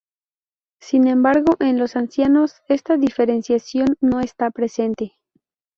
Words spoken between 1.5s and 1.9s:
en